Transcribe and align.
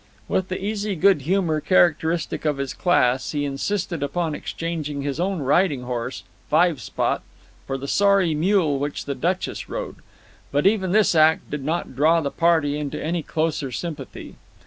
With 0.27 0.47
the 0.47 0.59
easy 0.59 0.95
good 0.95 1.21
humor 1.21 1.61
characteristic 1.61 2.43
of 2.43 2.57
his 2.57 2.73
class, 2.73 3.33
he 3.33 3.45
insisted 3.45 4.01
upon 4.01 4.33
exchanging 4.33 5.03
his 5.03 5.19
own 5.19 5.41
riding 5.43 5.83
horse, 5.83 6.23
"Five 6.49 6.81
Spot," 6.81 7.21
for 7.67 7.77
the 7.77 7.87
sorry 7.87 8.33
mule 8.33 8.79
which 8.79 9.05
the 9.05 9.13
Duchess 9.13 9.69
rode. 9.69 9.97
But 10.51 10.65
even 10.65 10.91
this 10.91 11.13
act 11.13 11.51
did 11.51 11.63
not 11.63 11.95
draw 11.95 12.19
the 12.19 12.31
party 12.31 12.79
into 12.79 12.99
any 12.99 13.21
closer 13.21 13.71
sympathy. 13.71 14.37